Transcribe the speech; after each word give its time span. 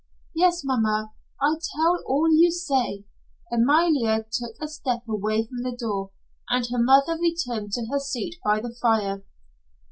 "Yes, 0.33 0.63
mamma. 0.63 1.11
I 1.39 1.57
tell 1.75 2.01
all 2.07 2.27
you 2.33 2.49
say." 2.49 3.05
Amalia 3.51 4.25
took 4.31 4.55
a 4.59 4.67
step 4.67 5.07
away 5.07 5.45
from 5.45 5.61
the 5.61 5.77
door, 5.77 6.09
and 6.49 6.65
her 6.71 6.81
mother 6.81 7.19
returned 7.21 7.71
to 7.73 7.85
her 7.85 7.99
seat 7.99 8.39
by 8.43 8.61
the 8.61 8.75
fire. 8.81 9.23